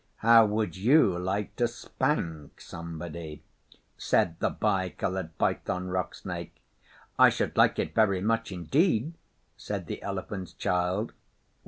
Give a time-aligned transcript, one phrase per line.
[0.25, 3.43] 'How would you like to spank somebody?'
[3.99, 6.59] said the Bi Coloured Python Rock Snake.
[7.19, 9.13] 'I should like it very much indeed,'
[9.57, 11.13] said the Elephant's Child.